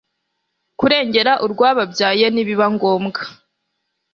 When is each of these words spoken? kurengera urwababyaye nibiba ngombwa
kurengera 0.79 1.33
urwababyaye 1.45 2.25
nibiba 2.31 2.67
ngombwa 2.75 3.19